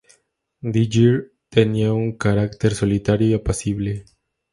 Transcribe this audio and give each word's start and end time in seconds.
De 0.61 0.87
Geer 0.91 1.31
tenía 1.49 1.93
un 1.93 2.13
carácter 2.17 2.73
solitario 2.73 3.27
y 3.27 3.33
apacible. 3.35 4.05